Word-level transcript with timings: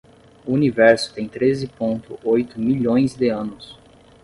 O 0.47 0.53
Universo 0.53 1.13
tem 1.13 1.27
treze 1.27 1.67
ponto 1.67 2.17
oito 2.23 2.59
milhões 2.59 3.13
de 3.13 3.29
anos. 3.29 3.77